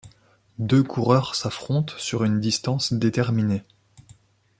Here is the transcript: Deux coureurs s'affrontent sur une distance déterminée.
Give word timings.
Deux 0.57 0.81
coureurs 0.81 1.35
s'affrontent 1.35 1.93
sur 1.99 2.23
une 2.23 2.39
distance 2.39 2.91
déterminée. 2.91 3.61